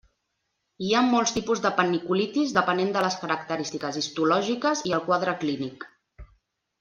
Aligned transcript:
Hi 0.85 0.87
ha 0.93 1.01
molts 1.09 1.33
tipus 1.35 1.59
de 1.65 1.71
panniculitis 1.81 2.55
depenent 2.57 2.89
de 2.97 3.03
les 3.07 3.17
característiques 3.25 3.99
histològiques 4.03 4.83
i 4.93 4.97
el 4.99 5.05
quadre 5.11 5.37
clínic. 5.45 5.87